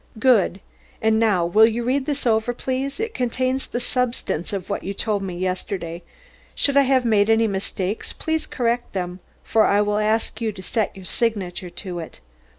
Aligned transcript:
"Good. 0.17 0.61
And 0.99 1.19
now 1.19 1.45
will 1.45 1.67
you 1.67 1.83
read 1.83 2.07
this 2.07 2.25
over 2.25 2.53
please, 2.55 2.99
it 2.99 3.13
contains 3.13 3.67
the 3.67 3.79
substance 3.79 4.51
of 4.51 4.67
what 4.67 4.81
you 4.83 4.95
told 4.95 5.21
me 5.21 5.37
yesterday. 5.37 6.01
Should 6.55 6.75
I 6.75 6.81
have 6.89 7.05
made 7.05 7.29
any 7.29 7.45
mistakes, 7.45 8.11
please 8.11 8.47
correct 8.47 8.93
them, 8.93 9.19
for 9.43 9.63
I 9.67 9.79
will 9.81 9.99
ask 9.99 10.41
you 10.41 10.51
to 10.53 10.63
set 10.63 10.95
your 10.95 11.05
signature 11.05 11.69
to 11.69 11.99
it." 11.99 12.19